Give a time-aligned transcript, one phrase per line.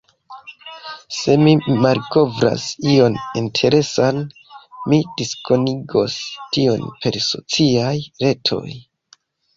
[1.17, 1.51] Se mi
[1.83, 2.63] malkovras
[2.93, 4.21] ion interesan,
[4.93, 6.17] mi diskonigos
[6.59, 7.95] tion per sociaj
[8.27, 8.67] retoj.